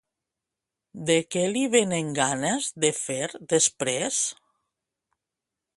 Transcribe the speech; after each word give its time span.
De 1.09 1.17
què 1.35 1.43
li 1.51 1.61
venen 1.75 2.09
ganes 2.21 2.71
de 2.87 2.93
fer 3.01 3.29
després? 3.55 4.25